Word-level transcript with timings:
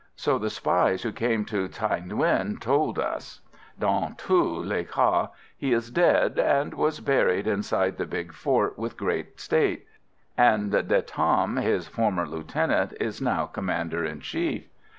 So 0.15 0.39
the 0.39 0.49
spies 0.49 1.03
who 1.03 1.11
came 1.11 1.45
to 1.45 1.69
Thaï 1.69 2.03
Nguyen 2.07 2.59
told 2.59 2.97
us. 2.97 3.41
Dans 3.79 4.15
tous 4.17 4.65
les 4.65 4.83
cas, 4.83 5.27
he 5.55 5.73
is 5.73 5.91
dead, 5.91 6.39
and 6.39 6.73
was 6.73 6.99
buried 7.01 7.45
inside 7.45 7.97
the 7.99 8.07
big 8.07 8.33
fort 8.33 8.79
with 8.79 8.97
great 8.97 9.39
state; 9.39 9.85
and 10.35 10.71
De 10.71 11.03
Tam, 11.03 11.57
his 11.57 11.87
former 11.87 12.25
lieutenant, 12.27 12.95
is 12.99 13.21
now 13.21 13.45
commander 13.45 14.03
in 14.03 14.21
chief." 14.21 14.67